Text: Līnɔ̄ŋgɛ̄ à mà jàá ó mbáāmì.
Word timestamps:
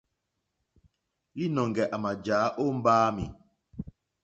Līnɔ̄ŋgɛ̄ 1.37 1.89
à 1.95 1.97
mà 2.03 2.11
jàá 2.25 2.45
ó 2.61 2.63
mbáāmì. 2.77 3.25